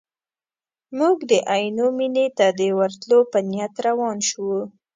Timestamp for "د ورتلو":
2.59-3.19